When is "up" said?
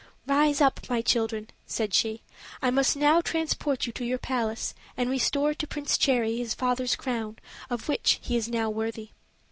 0.61-0.79